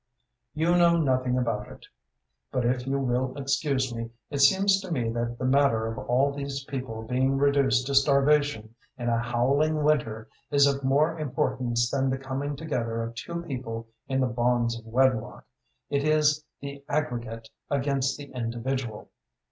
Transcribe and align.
"You 0.55 0.75
know 0.75 0.97
nothing 0.97 1.37
about 1.37 1.67
it. 1.67 1.85
But 2.51 2.65
if 2.65 2.87
you 2.87 2.97
will 2.97 3.37
excuse 3.37 3.93
me, 3.93 4.09
it 4.31 4.39
seems 4.39 4.81
to 4.81 4.91
me 4.91 5.11
that 5.11 5.37
the 5.37 5.45
matter 5.45 5.85
of 5.85 5.99
all 5.99 6.31
these 6.33 6.63
people 6.63 7.03
being 7.03 7.37
reduced 7.37 7.85
to 7.85 7.93
starvation 7.93 8.73
in 8.97 9.09
a 9.09 9.19
howling 9.21 9.83
winter 9.83 10.27
is 10.49 10.65
of 10.65 10.83
more 10.83 11.19
importance 11.19 11.87
than 11.91 12.09
the 12.09 12.17
coming 12.17 12.55
together 12.55 13.03
of 13.03 13.13
two 13.13 13.43
people 13.43 13.89
in 14.07 14.21
the 14.21 14.25
bonds 14.25 14.79
of 14.79 14.87
wedlock. 14.87 15.45
It 15.91 16.03
is 16.03 16.43
the 16.61 16.83
aggregate 16.89 17.49
against 17.69 18.17
the 18.17 18.31
individual." 18.33 19.11